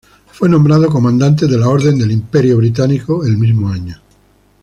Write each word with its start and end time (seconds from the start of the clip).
Fue 0.31 0.49
nombrado 0.49 0.89
Comandante 0.89 1.45
de 1.45 1.59
la 1.59 1.69
Orden 1.69 1.95
del 1.99 2.09
Imperio 2.11 2.57
Británico 2.57 3.23
el 3.23 3.37
mismo 3.37 3.69
año. 3.69 4.01